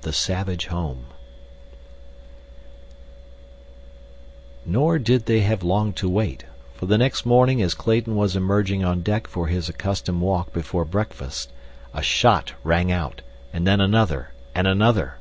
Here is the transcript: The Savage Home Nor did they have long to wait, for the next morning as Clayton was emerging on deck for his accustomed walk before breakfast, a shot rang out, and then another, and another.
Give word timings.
The 0.00 0.14
Savage 0.14 0.68
Home 0.68 1.08
Nor 4.64 4.98
did 4.98 5.26
they 5.26 5.40
have 5.40 5.62
long 5.62 5.92
to 6.00 6.08
wait, 6.08 6.46
for 6.74 6.86
the 6.86 6.96
next 6.96 7.26
morning 7.26 7.60
as 7.60 7.74
Clayton 7.74 8.16
was 8.16 8.34
emerging 8.34 8.82
on 8.82 9.02
deck 9.02 9.26
for 9.26 9.48
his 9.48 9.68
accustomed 9.68 10.22
walk 10.22 10.54
before 10.54 10.86
breakfast, 10.86 11.52
a 11.92 12.00
shot 12.00 12.54
rang 12.62 12.90
out, 12.90 13.20
and 13.52 13.66
then 13.66 13.82
another, 13.82 14.30
and 14.54 14.66
another. 14.66 15.18